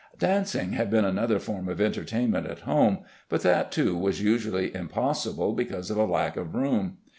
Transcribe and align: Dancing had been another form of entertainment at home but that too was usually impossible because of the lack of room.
Dancing 0.17 0.71
had 0.71 0.89
been 0.89 1.05
another 1.05 1.37
form 1.37 1.69
of 1.69 1.79
entertainment 1.79 2.47
at 2.47 2.61
home 2.61 3.03
but 3.29 3.41
that 3.43 3.71
too 3.71 3.95
was 3.95 4.19
usually 4.19 4.73
impossible 4.73 5.53
because 5.53 5.91
of 5.91 5.97
the 5.97 6.07
lack 6.07 6.35
of 6.37 6.55
room. 6.55 6.97